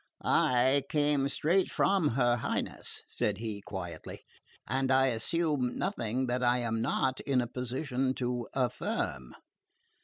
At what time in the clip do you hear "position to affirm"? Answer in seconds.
7.45-9.35